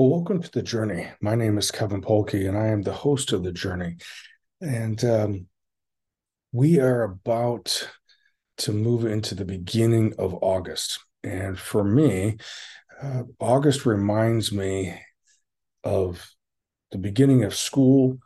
Well, 0.00 0.08
welcome 0.08 0.40
to 0.40 0.50
the 0.50 0.62
journey. 0.62 1.08
My 1.20 1.34
name 1.34 1.58
is 1.58 1.70
Kevin 1.70 2.00
Polky, 2.00 2.48
and 2.48 2.56
I 2.56 2.68
am 2.68 2.80
the 2.80 2.90
host 2.90 3.32
of 3.32 3.44
the 3.44 3.52
journey. 3.52 3.98
And 4.62 5.04
um, 5.04 5.46
we 6.52 6.80
are 6.80 7.02
about 7.02 7.86
to 8.56 8.72
move 8.72 9.04
into 9.04 9.34
the 9.34 9.44
beginning 9.44 10.14
of 10.18 10.38
August. 10.40 11.00
And 11.22 11.58
for 11.58 11.84
me, 11.84 12.38
uh, 13.02 13.24
August 13.40 13.84
reminds 13.84 14.50
me 14.52 14.98
of 15.84 16.30
the 16.92 16.98
beginning 16.98 17.44
of 17.44 17.54
school. 17.54 18.20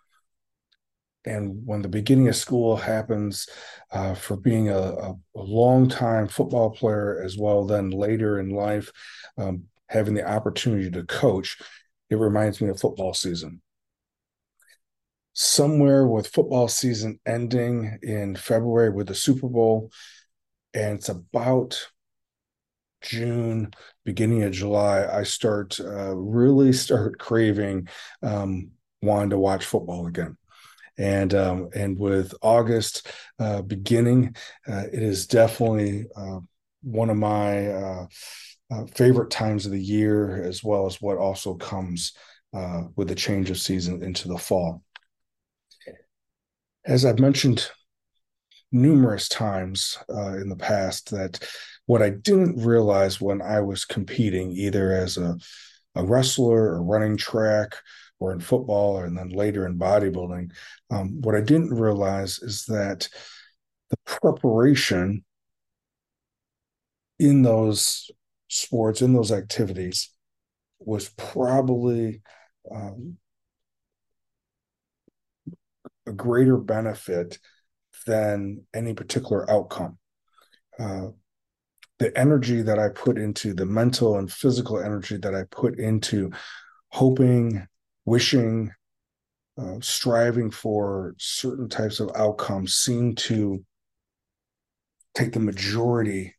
And 1.25 1.67
when 1.67 1.83
the 1.83 1.89
beginning 1.89 2.29
of 2.29 2.37
school 2.37 2.77
happens, 2.77 3.49
uh, 3.91 4.15
for 4.15 4.37
being 4.37 4.69
a, 4.69 4.79
a, 4.79 5.15
a 5.35 5.43
long 5.43 5.89
time 5.89 6.29
football 6.29 6.71
player 6.71 7.21
as 7.21 7.37
well, 7.37 7.67
then 7.67 7.91
later 7.91 8.39
in 8.39 8.51
life, 8.51 8.93
um, 9.37 9.65
having 9.95 10.15
the 10.15 10.29
opportunity 10.29 10.91
to 10.91 11.05
coach, 11.05 11.57
it 12.11 12.17
reminds 12.17 12.61
me 12.61 12.69
of 12.69 12.81
football 12.81 13.15
season. 13.15 13.63
Somewhere 15.33 16.07
with 16.07 16.27
football 16.29 16.69
season 16.69 17.19
ending 17.25 17.99
in 18.03 18.37
February 18.37 18.91
with 18.91 19.07
the 19.07 19.15
Super 19.15 19.49
Bowl, 19.49 19.91
and 20.75 20.99
it's 20.99 21.09
about 21.09 21.89
June, 23.03 23.73
beginning 24.05 24.43
of 24.43 24.53
July, 24.53 25.07
I 25.07 25.23
start 25.25 25.79
uh, 25.79 26.17
really 26.17 26.73
start 26.73 27.19
craving 27.19 27.89
um, 28.23 28.71
wanting 29.03 29.31
to 29.31 29.39
watch 29.39 29.65
football 29.65 30.07
again. 30.07 30.37
And 30.97 31.35
um, 31.35 31.69
and 31.75 31.99
with 31.99 32.35
August 32.41 33.09
uh, 33.39 33.63
beginning, 33.63 34.37
uh, 34.67 34.85
it 34.93 35.03
is 35.03 35.27
definitely 35.27 36.07
uh, 36.17 36.39
one 36.83 37.11
of 37.11 37.17
my 37.17 37.69
uh, 38.71 38.87
favorite 38.87 39.31
times 39.31 39.67
of 39.67 39.73
the 39.73 39.83
year, 39.83 40.43
as 40.43 40.65
well 40.65 40.87
as 40.87 41.01
what 41.01 41.19
also 41.19 41.55
comes 41.55 42.13
uh, 42.55 42.83
with 42.97 43.09
the 43.09 43.15
change 43.15 43.51
of 43.51 43.59
season 43.59 44.03
into 44.03 44.29
the 44.29 44.39
fall. 44.39 44.83
As 46.87 47.05
I've 47.05 47.19
mentioned 47.19 47.71
numerous 48.71 49.29
times 49.29 49.99
uh, 50.09 50.37
in 50.37 50.49
the 50.49 50.57
past, 50.57 51.11
that 51.11 51.47
what 51.87 52.03
I 52.03 52.11
didn't 52.11 52.65
realize 52.65 53.21
when 53.21 53.43
I 53.43 53.61
was 53.61 53.85
competing, 53.85 54.53
either 54.53 54.93
as 54.93 55.17
a, 55.17 55.37
a 55.95 56.05
wrestler 56.05 56.75
or 56.75 56.83
running 56.83 57.17
track 57.17 57.75
or 58.21 58.33
in 58.33 58.41
football, 58.41 58.99
and 58.99 59.17
then 59.17 59.31
later 59.31 59.67
in 59.67 59.79
bodybuilding, 59.79 60.51
um, 60.91 61.21
what 61.21 61.35
I 61.35 61.41
didn't 61.41 61.75
realize 61.75 62.39
is 62.39 62.65
that 62.67 63.09
the 63.91 63.97
preparation 64.05 65.25
in 67.19 67.43
those 67.43 68.11
sports, 68.55 69.03
in 69.03 69.13
those 69.13 69.33
activities, 69.33 70.11
was 70.79 71.09
probably 71.17 72.23
um, 72.71 73.17
a 76.07 76.13
greater 76.13 76.57
benefit 76.57 77.39
than 78.07 78.65
any 78.75 78.95
particular 78.95 79.51
outcome. 79.51 79.99
Uh, 80.79 81.09
the 81.99 82.17
energy 82.19 82.63
that 82.63 82.79
I 82.79 82.89
put 82.89 83.19
into 83.19 83.55
the 83.55 83.67
mental 83.67 84.19
and 84.19 84.31
physical 84.31 84.81
energy 84.81 85.17
that 85.19 85.35
I 85.35 85.45
put 85.51 85.79
into 85.79 86.33
hoping, 86.89 87.67
wishing, 88.05 88.73
uh, 89.57 89.77
striving 89.81 90.51
for 90.51 91.15
certain 91.19 91.69
types 91.69 92.01
of 92.01 92.11
outcomes 92.17 92.75
seem 92.75 93.15
to 93.15 93.65
take 95.15 95.33
the 95.33 95.41
majority 95.41 96.35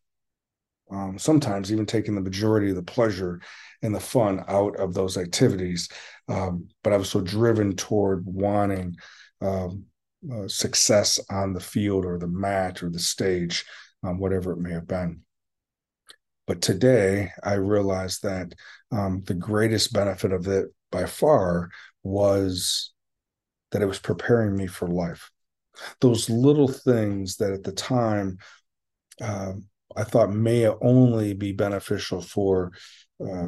um, 0.92 1.18
sometimes 1.18 1.72
even 1.72 1.86
taking 1.86 2.16
the 2.16 2.22
majority 2.22 2.70
of 2.70 2.76
the 2.76 2.84
pleasure 2.84 3.42
and 3.82 3.94
the 3.94 4.00
fun 4.00 4.44
out 4.48 4.76
of 4.78 4.94
those 4.94 5.18
activities. 5.18 5.90
Um, 6.28 6.68
but 6.84 6.94
I 6.94 6.98
was 6.98 7.10
so 7.10 7.22
driven 7.22 7.76
toward 7.76 8.26
wanting 8.26 8.96
um, 9.42 9.86
uh, 10.32 10.48
success 10.48 11.20
on 11.30 11.54
the 11.54 11.60
field 11.60 12.06
or 12.06 12.18
the 12.18 12.28
mat 12.28 12.84
or 12.84 12.90
the 12.90 13.00
stage, 13.00 13.66
um, 14.04 14.20
whatever 14.20 14.54
it 14.54 14.60
may 14.60 14.72
have 14.72 14.88
been. 14.88 15.22
But 16.48 16.62
today, 16.62 17.32
I 17.44 17.54
realized 17.54 18.24
that 18.24 18.54
um, 18.92 19.24
the 19.26 19.34
greatest 19.34 19.94
benefit 19.94 20.32
of 20.32 20.48
it 20.48 20.68
by 20.92 21.06
far 21.06 21.70
was 22.04 22.94
that 23.72 23.82
it 23.82 23.88
was 23.88 24.00
preparing 24.00 24.56
me 24.56 24.68
for 24.68 24.88
life. 24.88 25.32
Those 26.02 26.30
little 26.30 26.68
things 26.68 27.38
that 27.38 27.52
at 27.52 27.64
the 27.64 27.72
time 27.72 28.38
um, 29.22 29.66
I 29.96 30.04
thought 30.04 30.32
may 30.32 30.68
only 30.68 31.34
be 31.34 31.52
beneficial 31.52 32.22
for 32.22 32.72
uh, 33.22 33.48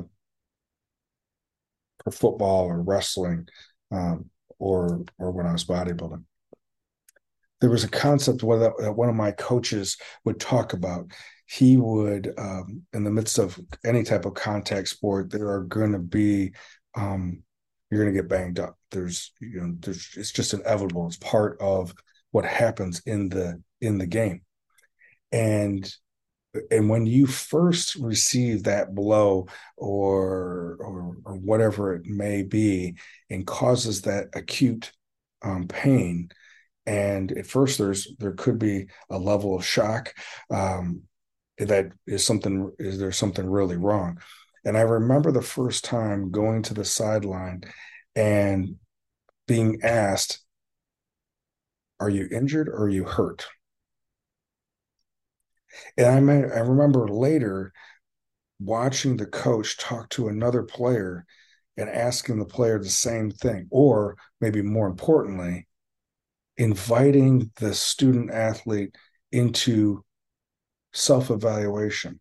for 2.04 2.12
football 2.12 2.66
or 2.66 2.82
wrestling 2.82 3.48
um, 3.92 4.30
or 4.60 5.04
or 5.18 5.32
when 5.32 5.46
I 5.46 5.52
was 5.52 5.66
bodybuilding. 5.66 6.24
There 7.60 7.70
was 7.70 7.84
a 7.84 7.90
concept 7.90 8.42
that 8.42 8.94
one 8.96 9.10
of 9.10 9.16
my 9.16 9.32
coaches 9.32 9.98
would 10.26 10.40
talk 10.40 10.74
about. 10.74 11.12
He 11.48 11.78
would, 11.78 12.34
um, 12.38 12.84
in 12.94 13.04
the 13.04 13.10
midst 13.10 13.40
of 13.40 13.60
any 13.84 14.04
type 14.04 14.26
of 14.26 14.36
contact 14.36 14.90
sport, 14.90 15.32
there 15.32 15.50
are 15.50 15.64
going 15.64 15.94
to 15.94 16.00
be 16.00 16.54
um, 16.96 17.42
you're 17.90 18.04
going 18.04 18.14
to 18.14 18.22
get 18.22 18.30
banged 18.30 18.60
up. 18.60 18.78
There's 18.92 19.32
you 19.40 19.62
know 19.62 19.76
there's 19.80 20.10
it's 20.16 20.32
just 20.32 20.54
inevitable. 20.54 21.08
It's 21.08 21.18
part 21.18 21.58
of 21.60 21.94
what 22.32 22.46
happens 22.46 23.02
in 23.06 23.30
the 23.30 23.62
in 23.82 23.98
the 23.98 24.08
game, 24.08 24.42
and 25.32 25.90
and 26.72 26.90
when 26.90 27.06
you 27.06 27.28
first 27.28 27.96
receive 27.96 28.64
that 28.64 28.94
blow 28.96 29.48
or 29.76 30.78
or, 30.80 31.18
or 31.26 31.36
whatever 31.36 31.94
it 31.96 32.06
may 32.06 32.44
be 32.44 32.96
and 33.30 33.48
causes 33.48 34.02
that 34.02 34.28
acute 34.34 34.92
um, 35.42 35.68
pain. 35.68 36.30
And 36.86 37.32
at 37.34 37.48
first 37.48 37.78
there's 37.78 38.08
there 38.20 38.34
could 38.34 38.60
be 38.60 38.88
a 39.10 39.18
level 39.18 39.56
of 39.56 39.66
shock 39.66 40.14
um, 40.50 41.04
that 41.58 41.92
is 42.06 42.26
something 42.26 42.72
is 42.80 43.00
there 43.00 43.12
something 43.12 43.48
really 43.50 43.78
wrong. 43.78 44.20
And 44.66 44.78
i 44.78 44.82
remember 44.82 45.32
the 45.32 45.42
first 45.42 45.86
time 45.86 46.32
going 46.32 46.64
to 46.64 46.74
the 46.74 46.86
sideline 46.86 47.64
and 48.16 48.76
being 49.48 49.80
asked 49.84 50.40
are 52.00 52.10
you 52.10 52.28
injured 52.32 52.68
or 52.68 52.84
are 52.84 52.90
you 52.90 53.06
hurt 53.06 53.48
and 55.98 56.08
I, 56.08 56.20
may, 56.20 56.44
I 56.44 56.60
remember 56.60 57.08
later 57.08 57.74
watching 58.60 59.18
the 59.18 59.26
coach 59.26 59.78
talk 59.78 60.10
to 60.10 60.28
another 60.28 60.64
player 60.64 61.26
and 61.78 61.90
asking 61.90 62.40
the 62.40 62.46
player 62.46 62.80
the 62.80 62.90
same 62.90 63.30
thing, 63.30 63.68
or 63.70 64.18
maybe 64.42 64.62
more 64.62 64.88
importantly, 64.88 65.68
inviting 66.58 67.52
the 67.58 67.74
student 67.74 68.32
athlete 68.32 68.96
into 69.32 70.04
self 70.94 71.30
evaluation. 71.30 72.20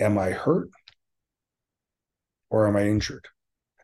Am 0.00 0.18
I 0.18 0.30
hurt 0.30 0.70
or 2.48 2.66
am 2.66 2.76
I 2.76 2.88
injured? 2.88 3.28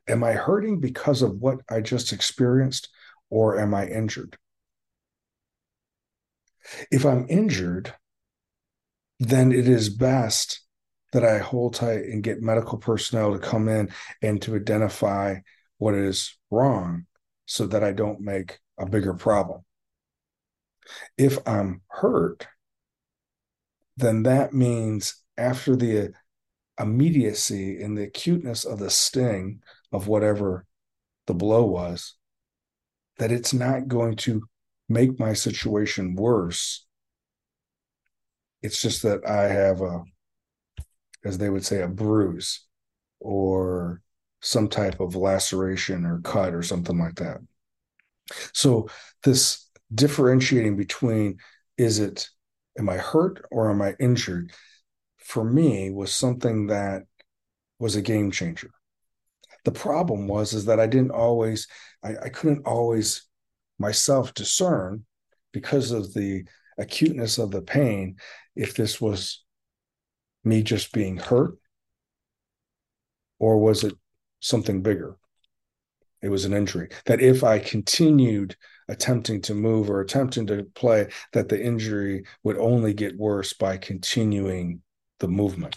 Am 0.09 0.25
I 0.25 0.33
hurting 0.33 0.81
because 0.81 1.23
of 1.23 1.37
what 1.39 1.59
I 1.71 1.81
just 1.81 2.13
experienced 2.13 2.89
or 3.31 3.59
am 3.59 3.75
I 3.75 3.87
injured? 3.87 4.37
If 6.91 7.05
I'm 7.05 7.27
injured, 7.29 7.95
then 9.19 9.53
it 9.53 9.69
is 9.69 9.89
best 9.89 10.61
that 11.13 11.25
I 11.25 11.39
hold 11.39 11.75
tight 11.75 12.05
and 12.05 12.23
get 12.23 12.43
medical 12.43 12.79
personnel 12.79 13.33
to 13.33 13.39
come 13.39 13.69
in 13.69 13.91
and 14.23 14.41
to 14.43 14.57
identify 14.57 15.37
what 15.79 15.95
is 15.95 16.37
wrong 16.51 17.07
so 17.47 17.67
that 17.69 17.85
I 17.85 17.93
don't 17.93 18.21
make 18.21 18.59
a 18.79 18.87
bigger 18.87 19.15
problem. 19.15 19.63
If 21.17 21.39
I'm 21.47 21.83
hurt, 21.89 22.47
then 23.97 24.25
that 24.25 24.53
means 24.53 25.23
after 25.39 25.77
the 25.77 26.13
immediacy 26.79 27.83
and 27.83 27.97
the 27.97 28.05
acuteness 28.05 28.65
of 28.65 28.79
the 28.79 28.91
sting 28.91 29.63
of 29.93 30.09
whatever 30.09 30.67
the 31.27 31.35
blow 31.35 31.65
was, 31.65 32.15
that 33.19 33.33
it's 33.33 33.55
not 33.55 33.89
going 33.89 34.17
to 34.17 34.43
make 34.89 35.19
my 35.19 35.33
situation 35.33 36.15
worse 36.15 36.86
it's 38.63 38.81
just 38.81 39.03
that 39.03 39.27
I 39.27 39.49
have 39.49 39.81
a, 39.81 40.03
as 41.25 41.39
they 41.39 41.51
would 41.51 41.65
say, 41.65 41.83
a 41.83 41.89
bruise 41.89 42.65
or 43.21 44.01
some 44.41 44.69
type 44.69 45.01
of 45.01 45.17
laceration 45.17 46.05
or 46.05 46.21
cut 46.21 46.55
or 46.55 46.63
something 46.63 46.99
like 46.99 47.17
that. 47.17 47.39
So 48.53 48.89
this 49.23 49.69
differentiating 49.95 50.77
between 50.77 51.39
is 51.79 51.99
it 51.99 52.29
am 52.79 52.89
I 52.89 52.97
hurt 52.97 53.45
or 53.51 53.71
am 53.71 53.81
I 53.83 53.95
injured 53.99 54.53
for 55.19 55.45
me 55.45 55.91
was 55.91 56.13
something 56.13 56.69
that 56.69 57.03
was 57.79 57.97
a 57.97 58.03
game 58.03 58.31
changer. 58.31 58.71
The 59.65 59.73
problem 59.73 60.29
was 60.29 60.53
is 60.53 60.67
that 60.67 60.81
I 60.81 60.87
didn't 60.87 61.11
always 61.11 61.67
I, 62.03 62.15
I 62.25 62.29
couldn't 62.29 62.67
always 62.67 63.27
myself 63.79 64.35
discern 64.35 65.05
because 65.53 65.91
of 65.91 66.15
the 66.15 66.45
acuteness 66.79 67.39
of 67.39 67.51
the 67.51 67.63
pain 67.63 68.17
if 68.57 68.75
this 68.75 69.01
was 69.01 69.45
me 70.45 70.63
just 70.63 70.93
being 70.93 71.19
hurt 71.19 71.59
or 73.39 73.59
was 73.59 73.85
it 73.85 73.95
something 74.41 74.83
bigger. 74.83 75.17
It 76.23 76.29
was 76.29 76.45
an 76.45 76.55
injury. 76.55 76.89
That 77.05 77.21
if 77.21 77.45
I 77.45 77.59
continued 77.59 78.57
attempting 78.89 79.43
to 79.43 79.55
move 79.55 79.91
or 79.91 80.01
attempting 80.01 80.47
to 80.47 80.65
play, 80.75 81.09
that 81.33 81.49
the 81.49 81.63
injury 81.63 82.25
would 82.43 82.57
only 82.59 82.95
get 82.95 83.19
worse 83.19 83.53
by 83.53 83.77
continuing 83.77 84.83
the 85.19 85.29
movement. 85.29 85.77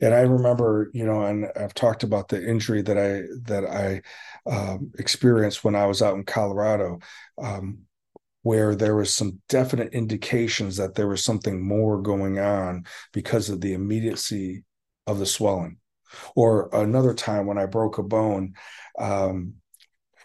And 0.00 0.12
I 0.12 0.20
remember, 0.20 0.90
you 0.92 1.06
know, 1.06 1.22
and 1.22 1.46
I've 1.56 1.74
talked 1.74 2.02
about 2.02 2.28
the 2.28 2.44
injury 2.44 2.82
that 2.82 2.98
I 2.98 3.22
that 3.44 3.64
I 3.64 4.02
um, 4.50 4.92
experienced 4.98 5.62
when 5.62 5.76
I 5.76 5.86
was 5.86 6.02
out 6.02 6.16
in 6.16 6.24
Colorado, 6.24 6.98
um, 7.40 7.78
where 8.48 8.74
there 8.74 8.96
was 8.96 9.12
some 9.12 9.38
definite 9.50 9.92
indications 9.92 10.78
that 10.78 10.94
there 10.94 11.06
was 11.06 11.22
something 11.22 11.62
more 11.62 12.00
going 12.00 12.38
on 12.38 12.82
because 13.12 13.50
of 13.50 13.60
the 13.60 13.74
immediacy 13.74 14.64
of 15.06 15.18
the 15.18 15.26
swelling. 15.26 15.76
Or 16.34 16.70
another 16.72 17.12
time 17.12 17.44
when 17.44 17.58
I 17.58 17.66
broke 17.66 17.98
a 17.98 18.02
bone, 18.02 18.54
um, 18.98 19.52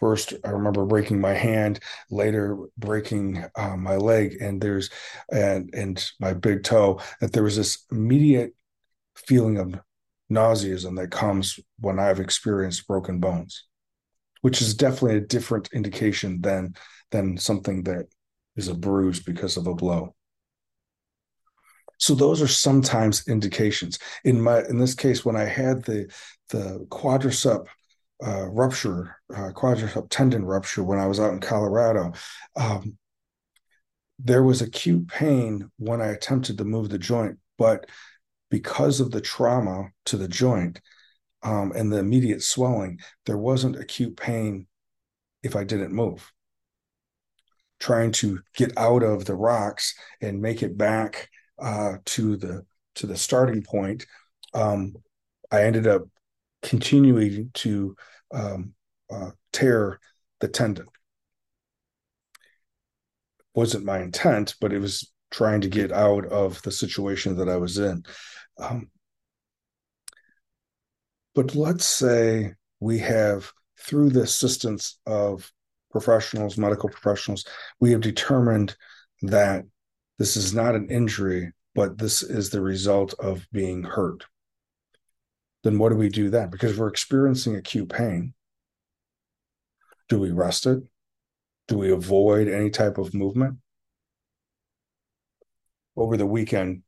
first 0.00 0.34
i 0.44 0.48
remember 0.48 0.84
breaking 0.84 1.20
my 1.20 1.34
hand 1.34 1.78
later 2.10 2.58
breaking 2.76 3.44
uh, 3.54 3.76
my 3.76 3.94
leg 3.94 4.36
and 4.40 4.60
there's 4.60 4.90
and 5.30 5.70
and 5.72 6.10
my 6.18 6.32
big 6.32 6.64
toe 6.64 7.00
that 7.20 7.32
there 7.32 7.44
was 7.44 7.56
this 7.56 7.84
immediate 7.92 8.52
feeling 9.14 9.56
of 9.56 9.78
nauseism 10.28 10.96
that 10.96 11.12
comes 11.12 11.60
when 11.78 12.00
i've 12.00 12.18
experienced 12.18 12.88
broken 12.88 13.20
bones 13.20 13.66
which 14.40 14.60
is 14.60 14.74
definitely 14.74 15.16
a 15.16 15.20
different 15.20 15.68
indication 15.72 16.40
than 16.40 16.74
than 17.12 17.38
something 17.38 17.84
that 17.84 18.06
is 18.56 18.68
a 18.68 18.74
bruise 18.74 19.20
because 19.20 19.56
of 19.56 19.66
a 19.66 19.74
blow 19.74 20.14
so 21.98 22.14
those 22.14 22.42
are 22.42 22.48
sometimes 22.48 23.26
indications. 23.28 23.98
In 24.24 24.40
my 24.40 24.62
in 24.64 24.78
this 24.78 24.94
case, 24.94 25.24
when 25.24 25.36
I 25.36 25.44
had 25.44 25.84
the 25.84 26.12
the 26.50 26.86
quadricep 26.90 27.66
uh, 28.24 28.46
rupture, 28.48 29.16
uh, 29.32 29.50
quadricep 29.54 30.08
tendon 30.10 30.44
rupture 30.44 30.82
when 30.82 30.98
I 30.98 31.06
was 31.06 31.20
out 31.20 31.32
in 31.32 31.40
Colorado, 31.40 32.12
um, 32.56 32.96
there 34.18 34.42
was 34.42 34.62
acute 34.62 35.08
pain 35.08 35.70
when 35.78 36.00
I 36.00 36.08
attempted 36.08 36.58
to 36.58 36.64
move 36.64 36.88
the 36.88 36.98
joint, 36.98 37.38
but 37.58 37.86
because 38.50 39.00
of 39.00 39.10
the 39.10 39.20
trauma 39.20 39.90
to 40.06 40.16
the 40.16 40.28
joint 40.28 40.80
um, 41.42 41.72
and 41.74 41.92
the 41.92 41.98
immediate 41.98 42.42
swelling, 42.42 43.00
there 43.26 43.38
wasn't 43.38 43.76
acute 43.76 44.16
pain 44.16 44.66
if 45.42 45.56
I 45.56 45.64
didn't 45.64 45.92
move. 45.92 46.30
Trying 47.80 48.12
to 48.12 48.40
get 48.56 48.76
out 48.78 49.02
of 49.02 49.24
the 49.24 49.34
rocks 49.34 49.94
and 50.20 50.40
make 50.40 50.62
it 50.62 50.78
back 50.78 51.28
uh, 51.60 51.94
to 52.04 52.36
the 52.36 52.64
to 52.96 53.06
the 53.06 53.16
starting 53.16 53.62
point, 53.62 54.06
um, 54.54 54.94
I 55.50 55.64
ended 55.64 55.86
up 55.86 56.02
continuing 56.62 57.50
to 57.54 57.96
um, 58.32 58.74
uh, 59.10 59.30
tear 59.52 59.98
the 60.40 60.48
tendon. 60.48 60.86
Wasn't 63.54 63.84
my 63.84 64.00
intent, 64.00 64.54
but 64.60 64.72
it 64.72 64.78
was 64.78 65.12
trying 65.30 65.60
to 65.60 65.68
get 65.68 65.92
out 65.92 66.24
of 66.26 66.62
the 66.62 66.70
situation 66.70 67.36
that 67.36 67.48
I 67.48 67.56
was 67.56 67.78
in. 67.78 68.04
Um, 68.58 68.90
but 71.34 71.54
let's 71.54 71.84
say 71.84 72.54
we 72.80 72.98
have, 73.00 73.52
through 73.80 74.10
the 74.10 74.22
assistance 74.22 74.98
of 75.06 75.50
professionals, 75.94 76.58
medical 76.58 76.88
professionals, 76.88 77.44
we 77.78 77.92
have 77.92 78.00
determined 78.00 78.76
that 79.22 79.64
this 80.18 80.36
is 80.36 80.52
not 80.52 80.74
an 80.74 80.90
injury, 80.90 81.52
but 81.72 81.98
this 81.98 82.20
is 82.20 82.50
the 82.50 82.60
result 82.60 83.14
of 83.20 83.46
being 83.52 83.84
hurt. 83.84 84.24
Then 85.62 85.78
what 85.78 85.90
do 85.90 85.94
we 85.94 86.08
do 86.08 86.30
then? 86.30 86.50
Because 86.50 86.76
we're 86.76 86.88
experiencing 86.88 87.54
acute 87.54 87.88
pain. 87.88 88.34
Do 90.08 90.18
we 90.18 90.32
rest 90.32 90.66
it? 90.66 90.82
Do 91.68 91.78
we 91.78 91.92
avoid 91.92 92.48
any 92.48 92.70
type 92.70 92.98
of 92.98 93.14
movement? 93.14 93.58
Over 95.96 96.16
the 96.16 96.26
weekend, 96.26 96.82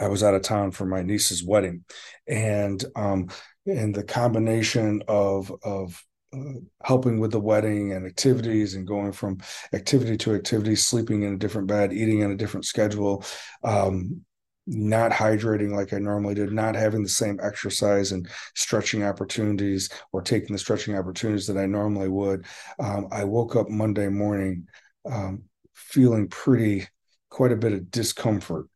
I 0.00 0.08
was 0.08 0.24
out 0.24 0.34
of 0.34 0.42
town 0.42 0.72
for 0.72 0.84
my 0.84 1.02
niece's 1.02 1.44
wedding, 1.44 1.84
and 2.26 2.84
um, 2.96 3.28
and 3.66 3.94
the 3.94 4.02
combination 4.02 5.04
of 5.06 5.52
of 5.62 6.04
uh, 6.34 6.60
helping 6.82 7.18
with 7.18 7.30
the 7.30 7.40
wedding 7.40 7.92
and 7.92 8.06
activities 8.06 8.74
and 8.74 8.86
going 8.86 9.12
from 9.12 9.38
activity 9.72 10.16
to 10.16 10.34
activity, 10.34 10.74
sleeping 10.74 11.22
in 11.22 11.34
a 11.34 11.38
different 11.38 11.68
bed, 11.68 11.92
eating 11.92 12.20
in 12.20 12.30
a 12.30 12.36
different 12.36 12.66
schedule, 12.66 13.24
um, 13.62 14.22
not 14.66 15.10
hydrating 15.10 15.74
like 15.74 15.92
I 15.92 15.98
normally 15.98 16.34
did, 16.34 16.52
not 16.52 16.74
having 16.74 17.02
the 17.02 17.08
same 17.08 17.38
exercise 17.42 18.12
and 18.12 18.28
stretching 18.54 19.04
opportunities 19.04 19.90
or 20.12 20.22
taking 20.22 20.54
the 20.54 20.58
stretching 20.58 20.96
opportunities 20.96 21.46
that 21.46 21.58
I 21.58 21.66
normally 21.66 22.08
would. 22.08 22.46
Um, 22.78 23.08
I 23.12 23.24
woke 23.24 23.56
up 23.56 23.68
Monday 23.68 24.08
morning 24.08 24.66
um, 25.04 25.44
feeling 25.74 26.28
pretty, 26.28 26.88
quite 27.28 27.52
a 27.52 27.56
bit 27.56 27.72
of 27.72 27.90
discomfort 27.90 28.66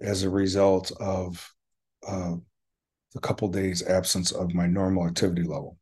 as 0.00 0.22
a 0.22 0.30
result 0.30 0.92
of 1.00 1.52
uh, 2.06 2.36
a 3.16 3.20
couple 3.20 3.48
days 3.48 3.82
absence 3.82 4.30
of 4.30 4.54
my 4.54 4.66
normal 4.66 5.06
activity 5.06 5.42
level. 5.42 5.76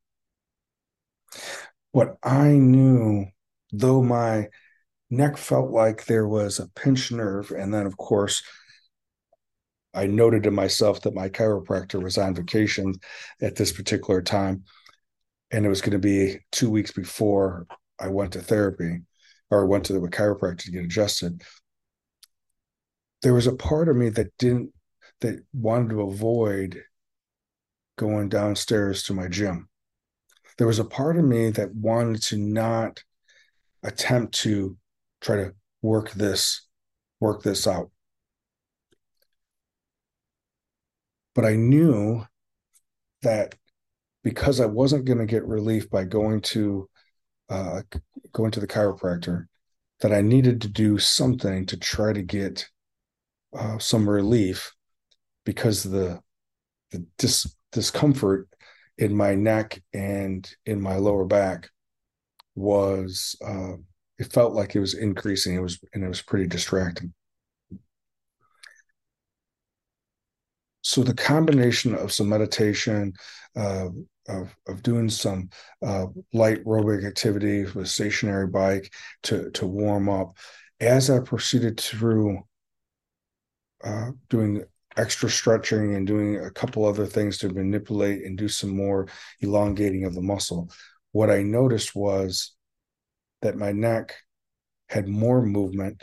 What 1.93 2.17
I 2.23 2.52
knew, 2.52 3.26
though 3.73 4.02
my 4.02 4.49
neck 5.11 5.37
felt 5.37 5.70
like 5.70 6.05
there 6.05 6.26
was 6.26 6.58
a 6.58 6.69
pinched 6.69 7.12
nerve, 7.12 7.50
and 7.50 7.73
then 7.73 7.87
of 7.87 7.96
course 7.96 8.43
I 9.94 10.06
noted 10.06 10.43
to 10.43 10.50
myself 10.50 11.00
that 11.02 11.14
my 11.14 11.28
chiropractor 11.28 12.02
was 12.02 12.19
on 12.19 12.34
vacation 12.34 12.94
at 13.40 13.56
this 13.56 13.73
particular 13.73 14.20
time, 14.20 14.64
and 15.50 15.64
it 15.64 15.70
was 15.70 15.81
going 15.81 15.93
to 15.93 15.99
be 15.99 16.38
two 16.52 16.69
weeks 16.69 16.90
before 16.93 17.67
I 17.99 18.08
went 18.08 18.34
to 18.34 18.40
therapy 18.40 19.02
or 19.50 19.67
went 19.67 19.84
to 19.87 19.94
the 19.94 20.00
chiropractor 20.00 20.64
to 20.64 20.70
get 20.70 20.84
adjusted. 20.84 21.43
There 23.22 23.32
was 23.32 23.46
a 23.46 23.56
part 23.56 23.88
of 23.88 23.96
me 23.96 24.11
that 24.11 24.37
didn't 24.38 24.72
that 25.20 25.43
wanted 25.55 25.90
to 25.90 26.02
avoid 26.02 26.82
going 27.96 28.29
downstairs 28.29 29.05
to 29.05 29.14
my 29.14 29.29
gym. 29.29 29.69
There 30.58 30.67
was 30.67 30.79
a 30.79 30.85
part 30.85 31.17
of 31.17 31.25
me 31.25 31.50
that 31.50 31.75
wanted 31.75 32.23
to 32.25 32.38
not 32.38 33.03
attempt 33.82 34.35
to 34.41 34.76
try 35.20 35.37
to 35.37 35.55
work 35.82 36.12
this 36.12 36.67
work 37.20 37.43
this 37.43 37.67
out. 37.67 37.91
But 41.35 41.44
I 41.44 41.56
knew 41.56 42.25
that 43.22 43.55
because 44.22 44.60
I 44.60 44.67
wasn't 44.67 45.05
going 45.05 45.19
to 45.19 45.27
get 45.27 45.46
relief 45.46 45.91
by 45.91 46.05
going 46.05 46.41
to 46.43 46.89
uh, 47.48 47.82
going 48.32 48.51
to 48.51 48.60
the 48.60 48.67
chiropractor, 48.67 49.46
that 50.01 50.13
I 50.13 50.20
needed 50.20 50.60
to 50.63 50.69
do 50.69 50.98
something 50.98 51.67
to 51.67 51.77
try 51.77 52.13
to 52.13 52.22
get 52.22 52.67
uh, 53.56 53.79
some 53.79 54.08
relief 54.08 54.72
because 55.44 55.82
the 55.82 56.20
the 56.91 57.06
dis- 57.19 57.55
discomfort 57.72 58.48
in 58.98 59.15
my 59.15 59.34
neck 59.34 59.82
and 59.93 60.48
in 60.65 60.81
my 60.81 60.96
lower 60.96 61.24
back 61.24 61.70
was 62.55 63.36
uh, 63.44 63.74
it 64.19 64.32
felt 64.32 64.55
like 64.55 64.74
it 64.74 64.81
was 64.81 64.94
increasing. 64.94 65.55
It 65.55 65.62
was 65.62 65.79
and 65.93 66.03
it 66.03 66.08
was 66.08 66.22
pretty 66.22 66.46
distracting. 66.46 67.12
so 70.86 71.03
the 71.03 71.15
combination 71.15 71.96
of 71.96 72.12
some 72.12 72.29
meditation, 72.29 73.12
uh, 73.56 73.88
of, 74.29 74.55
of 74.69 74.84
doing 74.84 75.08
some 75.08 75.50
uh, 75.84 76.06
light 76.32 76.65
aerobic 76.65 77.05
activity 77.05 77.65
with 77.65 77.88
stationary 77.88 78.46
bike 78.46 78.94
to 79.24 79.50
to 79.50 79.67
warm 79.67 80.08
up, 80.08 80.36
as 80.79 81.10
I 81.10 81.19
proceeded 81.19 81.81
through 81.81 82.38
uh, 83.82 84.12
doing 84.31 84.62
extra 84.96 85.29
stretching 85.29 85.94
and 85.94 86.06
doing 86.06 86.36
a 86.36 86.50
couple 86.50 86.84
other 86.84 87.06
things 87.06 87.38
to 87.38 87.48
manipulate 87.48 88.24
and 88.24 88.38
do 88.38 88.48
some 88.48 88.70
more 88.70 89.08
elongating 89.41 90.05
of 90.05 90.15
the 90.15 90.22
muscle, 90.22 90.70
what 91.12 91.31
I 91.31 91.43
noticed 91.43 91.94
was 91.94 92.55
that 93.43 93.56
my 93.56 93.72
neck 93.72 94.15
had 94.88 95.08
more 95.08 95.43
movement 95.43 96.03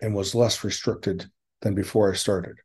and 0.00 0.14
was 0.14 0.34
less 0.34 0.64
restricted 0.64 1.30
than 1.62 1.74
before 1.74 2.10
I 2.10 2.14
started 2.14 2.56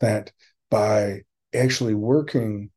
that 0.00 0.32
by 0.70 1.22
actually 1.54 1.94
working 1.94 2.70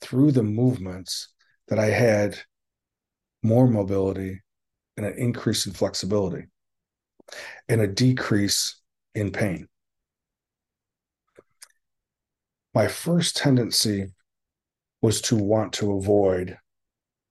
through 0.00 0.32
the 0.32 0.42
movements 0.42 1.28
that 1.68 1.78
I 1.78 1.86
had 1.86 2.38
more 3.42 3.66
mobility 3.66 4.40
and 4.96 5.06
an 5.06 5.14
increase 5.16 5.66
in 5.66 5.72
flexibility 5.72 6.46
and 7.68 7.80
a 7.80 7.86
decrease 7.86 8.80
in 9.14 9.30
pain. 9.30 9.68
My 12.74 12.88
first 12.88 13.36
tendency 13.36 14.06
was 15.02 15.20
to 15.22 15.36
want 15.36 15.74
to 15.74 15.92
avoid 15.92 16.58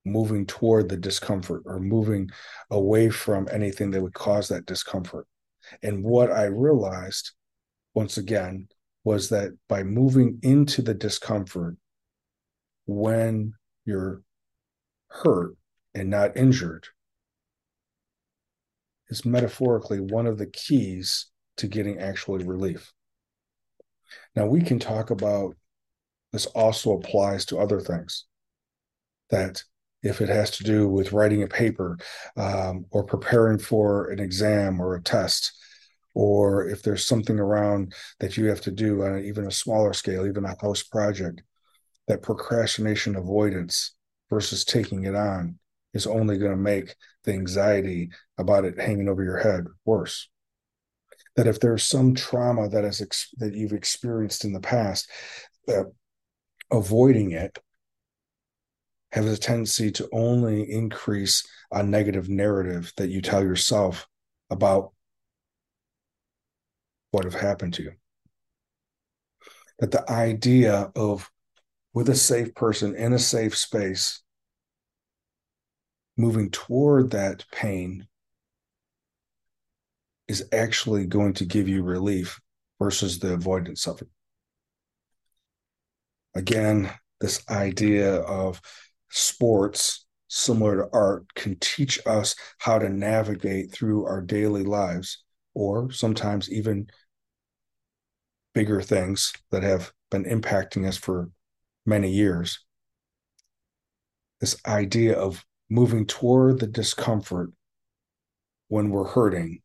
moving 0.06 0.46
toward 0.46 0.90
the 0.90 0.98
discomfort 0.98 1.64
or 1.66 1.80
moving 1.80 2.30
away 2.70 3.10
from 3.10 3.48
anything 3.52 3.92
that 3.92 4.02
would 4.02 4.14
cause 4.14 4.48
that 4.50 4.66
discomfort. 4.66 5.28
And 5.84 6.04
what 6.04 6.32
I 6.32 6.46
realized 6.46 7.32
once 7.94 8.18
again 8.18 8.68
was 9.04 9.30
that 9.30 9.52
by 9.68 9.84
moving 9.84 10.40
into 10.44 10.82
the 10.82 10.94
discomfort 10.94 11.78
when 12.86 13.54
you're 13.86 14.22
hurt 15.08 15.56
and 15.94 16.10
not 16.10 16.38
injured 16.38 16.88
is 19.10 19.26
metaphorically 19.26 20.00
one 20.00 20.26
of 20.26 20.38
the 20.38 20.48
keys 20.48 21.28
to 21.58 21.68
getting 21.68 22.00
actually 22.00 22.44
relief. 22.44 22.92
Now, 24.36 24.46
we 24.46 24.62
can 24.62 24.80
talk 24.80 25.10
about 25.10 25.56
this 26.32 26.46
also 26.48 26.94
applies 26.94 27.46
to 27.46 27.60
other 27.60 27.82
things 27.82 28.26
that 29.30 29.64
if 30.04 30.22
it 30.22 30.30
has 30.30 30.52
to 30.52 30.64
do 30.64 30.88
with 30.88 31.14
writing 31.14 31.44
a 31.44 31.48
paper 31.48 31.98
um, 32.38 32.86
or 32.92 33.04
preparing 33.04 33.60
for 33.60 34.10
an 34.10 34.20
exam 34.20 34.82
or 34.82 34.96
a 34.96 35.02
test, 35.02 35.52
or 36.14 36.68
if 36.68 36.82
there's 36.82 37.06
something 37.06 37.40
around 37.40 37.94
that 38.20 38.36
you 38.36 38.46
have 38.48 38.62
to 38.62 38.72
do 38.72 39.04
on 39.04 39.24
even 39.24 39.46
a 39.46 39.52
smaller 39.52 39.94
scale, 39.94 40.26
even 40.26 40.46
a 40.46 40.56
house 40.62 40.84
project, 40.84 41.42
that 42.08 42.24
procrastination 42.24 43.16
avoidance 43.16 43.96
versus 44.30 44.66
taking 44.66 45.06
it 45.06 45.16
on 45.16 45.58
is 45.94 46.08
only 46.08 46.38
going 46.38 46.52
to 46.52 46.58
make 46.58 46.96
the 47.24 47.34
anxiety 47.34 48.10
about 48.38 48.66
it 48.66 48.80
hanging 48.80 49.08
over 49.08 49.24
your 49.24 49.38
head 49.38 49.66
worse. 49.86 50.30
That 51.36 51.48
if 51.48 51.60
there's 51.60 51.84
some 51.84 52.14
trauma 52.14 52.70
that 52.70 52.84
is 52.84 53.02
ex- 53.02 53.30
that 53.38 53.54
you've 53.54 53.74
experienced 53.74 54.44
in 54.44 54.54
the 54.54 54.60
past, 54.60 55.10
that 55.68 55.92
avoiding 56.70 57.32
it 57.32 57.58
has 59.12 59.26
a 59.26 59.38
tendency 59.38 59.92
to 59.92 60.10
only 60.12 60.70
increase 60.72 61.46
a 61.72 61.84
negative 61.84 62.30
narrative 62.30 62.92
that 62.98 63.10
you 63.10 63.22
tell 63.22 63.44
yourself 63.44 64.08
about 64.50 64.92
what 67.12 67.26
have 67.26 67.36
happened 67.36 67.74
to 67.76 67.84
you. 67.84 67.92
That 69.80 69.92
the 69.92 70.10
idea 70.10 70.92
of 70.96 71.30
with 71.94 72.10
a 72.10 72.16
safe 72.16 72.56
person 72.56 72.96
in 72.96 73.14
a 73.14 73.20
safe 73.20 73.58
space 73.58 74.22
moving 76.16 76.50
toward 76.52 77.12
that 77.12 77.46
pain 77.52 78.08
is 80.32 80.48
actually 80.54 81.06
going 81.06 81.34
to 81.34 81.46
give 81.46 81.68
you 81.68 81.84
relief 81.84 82.40
versus 82.80 83.20
the 83.20 83.34
avoidance 83.34 83.86
of 83.86 84.02
it. 84.02 84.08
Again, 86.34 86.90
this 87.20 87.44
idea 87.50 88.16
of 88.22 88.62
sports, 89.10 90.06
similar 90.30 90.78
to 90.78 90.90
art, 90.94 91.34
can 91.36 91.58
teach 91.60 92.00
us 92.06 92.34
how 92.60 92.80
to 92.80 92.88
navigate 92.88 93.74
through 93.74 94.06
our 94.06 94.22
daily 94.22 94.64
lives, 94.64 95.22
or 95.54 95.92
sometimes 95.92 96.50
even 96.50 96.88
bigger 98.54 98.82
things 98.82 99.34
that 99.52 99.64
have 99.64 99.92
been 100.10 100.24
impacting 100.24 100.88
us 100.88 100.96
for 100.96 101.30
many 101.86 102.10
years. 102.10 102.64
This 104.40 104.56
idea 104.66 105.14
of 105.20 105.44
moving 105.70 106.06
toward 106.06 106.62
the 106.62 106.68
discomfort 106.68 107.52
when 108.70 108.92
we're 108.92 109.10
hurting 109.10 109.62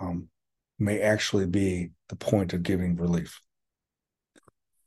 um, 0.00 0.28
may 0.78 1.00
actually 1.00 1.46
be 1.46 1.90
the 2.08 2.16
point 2.16 2.52
of 2.52 2.62
giving 2.62 2.96
relief. 2.96 3.40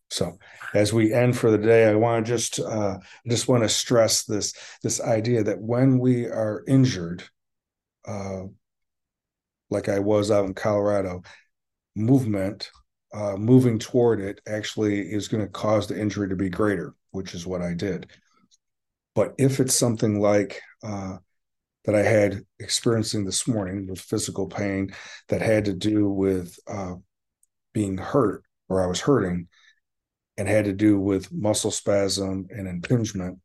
So, 0.09 0.39
as 0.73 0.91
we 0.91 1.13
end 1.13 1.37
for 1.37 1.51
the 1.51 1.57
day, 1.57 1.87
I 1.87 1.95
want 1.95 2.25
to 2.25 2.31
just 2.31 2.59
uh, 2.59 2.97
just 3.27 3.47
want 3.47 3.63
to 3.63 3.69
stress 3.69 4.23
this 4.23 4.53
this 4.81 4.99
idea 4.99 5.43
that 5.43 5.61
when 5.61 5.99
we 5.99 6.25
are 6.25 6.63
injured, 6.67 7.23
uh, 8.07 8.43
like 9.69 9.87
I 9.87 9.99
was 9.99 10.31
out 10.31 10.45
in 10.45 10.55
Colorado, 10.55 11.21
movement, 11.95 12.71
uh, 13.13 13.35
moving 13.37 13.77
toward 13.77 14.19
it, 14.19 14.41
actually 14.47 15.01
is 15.01 15.27
going 15.27 15.43
to 15.43 15.51
cause 15.51 15.87
the 15.87 15.99
injury 15.99 16.29
to 16.29 16.35
be 16.35 16.49
greater, 16.49 16.95
which 17.11 17.35
is 17.35 17.45
what 17.45 17.61
I 17.61 17.75
did. 17.75 18.07
But 19.13 19.35
if 19.37 19.59
it's 19.59 19.75
something 19.75 20.19
like 20.19 20.61
uh, 20.83 21.17
that 21.85 21.95
I 21.95 22.03
had 22.03 22.43
experiencing 22.59 23.25
this 23.25 23.47
morning 23.47 23.87
with 23.87 23.99
physical 23.99 24.47
pain 24.47 24.93
that 25.29 25.41
had 25.41 25.65
to 25.65 25.73
do 25.73 26.09
with 26.09 26.57
uh, 26.67 26.95
being 27.73 27.97
hurt 27.97 28.43
or 28.67 28.83
I 28.83 28.87
was 28.87 29.01
hurting 29.01 29.47
and 30.37 30.47
had 30.47 30.65
to 30.65 30.73
do 30.73 30.99
with 30.99 31.31
muscle 31.31 31.71
spasm 31.71 32.47
and 32.49 32.67
impingement, 32.67 33.39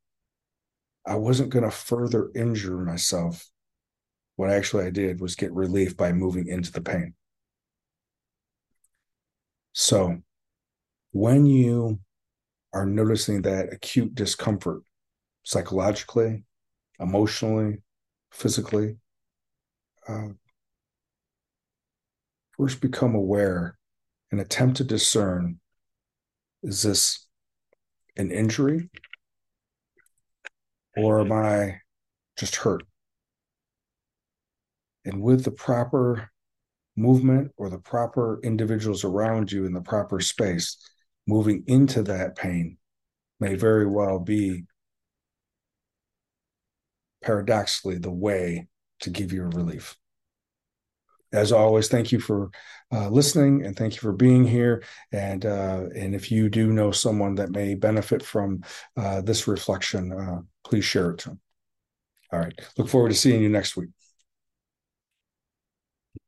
I 1.06 1.16
wasn't 1.16 1.50
going 1.50 1.64
to 1.64 1.70
further 1.70 2.30
injure 2.34 2.78
myself. 2.78 3.46
What 4.36 4.50
actually 4.50 4.86
I 4.86 4.90
did 4.90 5.20
was 5.20 5.36
get 5.36 5.52
relief 5.52 5.96
by 5.96 6.12
moving 6.12 6.48
into 6.48 6.72
the 6.72 6.80
pain. 6.80 7.14
So 9.72 10.18
when 11.12 11.46
you 11.46 12.00
are 12.72 12.86
noticing 12.86 13.42
that 13.42 13.72
acute 13.72 14.14
discomfort 14.14 14.82
psychologically, 15.44 16.44
emotionally, 16.98 17.82
physically, 18.34 18.96
uh, 20.08 20.28
first 22.56 22.80
become 22.80 23.14
aware 23.14 23.78
and 24.30 24.40
attempt 24.40 24.76
to 24.76 24.84
discern 24.84 25.60
is 26.62 26.82
this 26.82 27.26
an 28.16 28.30
injury 28.30 28.90
or 30.96 31.20
am 31.20 31.32
I 31.32 31.80
just 32.36 32.56
hurt? 32.56 32.82
And 35.04 35.20
with 35.20 35.44
the 35.44 35.50
proper 35.50 36.30
movement 36.96 37.52
or 37.56 37.68
the 37.68 37.78
proper 37.78 38.40
individuals 38.42 39.04
around 39.04 39.52
you 39.52 39.66
in 39.66 39.72
the 39.72 39.80
proper 39.80 40.20
space, 40.20 40.76
moving 41.26 41.64
into 41.66 42.02
that 42.04 42.36
pain 42.36 42.78
may 43.40 43.54
very 43.54 43.86
well 43.86 44.18
be 44.18 44.64
paradoxically 47.24 47.98
the 47.98 48.10
way 48.10 48.66
to 49.00 49.10
give 49.10 49.32
you 49.32 49.44
relief. 49.44 49.96
As 51.32 51.50
always, 51.50 51.88
thank 51.88 52.12
you 52.12 52.20
for 52.20 52.50
uh, 52.92 53.08
listening 53.08 53.64
and 53.64 53.76
thank 53.76 53.94
you 53.94 54.00
for 54.00 54.12
being 54.12 54.46
here. 54.46 54.84
And 55.10 55.44
uh, 55.44 55.86
and 55.96 56.14
if 56.14 56.30
you 56.30 56.48
do 56.48 56.72
know 56.72 56.92
someone 56.92 57.34
that 57.36 57.50
may 57.50 57.74
benefit 57.74 58.22
from 58.22 58.62
uh, 58.96 59.20
this 59.22 59.48
reflection, 59.48 60.12
uh, 60.12 60.40
please 60.64 60.84
share 60.84 61.10
it 61.10 61.18
to 61.18 61.30
them. 61.30 61.40
All 62.32 62.38
right. 62.38 62.54
Look 62.76 62.88
forward 62.88 63.08
to 63.08 63.16
seeing 63.16 63.42
you 63.42 63.48
next 63.48 63.76
week. 63.76 63.90